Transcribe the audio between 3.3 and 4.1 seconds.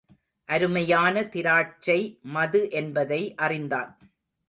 அறிந்தான்.